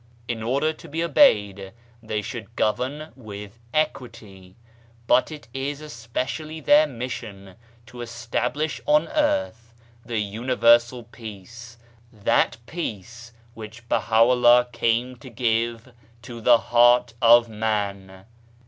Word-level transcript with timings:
In 0.27 0.41
order 0.41 0.73
to 0.73 0.89
be 0.89 1.03
obeyed 1.03 1.73
they 2.01 2.23
should 2.23 2.55
govern 2.55 3.13
with 3.15 3.59
equity: 3.71 4.55
but 5.05 5.31
it 5.31 5.47
is 5.53 5.79
especially 5.79 6.59
their 6.59 6.87
mission 6.87 7.53
to 7.85 8.01
establish 8.01 8.81
on 8.87 9.07
earth 9.09 9.75
the 10.03 10.17
Universal 10.17 11.03
Peace, 11.03 11.77
that 12.11 12.57
Peace 12.65 13.31
which 13.53 13.87
Baha'u'llah 13.89 14.69
came 14.71 15.17
to 15.17 15.29
give 15.29 15.93
to 16.23 16.41
the 16.41 16.57
heart 16.57 17.13
of 17.21 17.47
Man. 17.47 18.25